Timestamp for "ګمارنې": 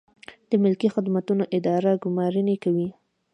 2.03-2.55